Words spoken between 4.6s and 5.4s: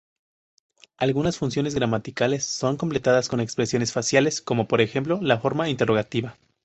por ejemplo la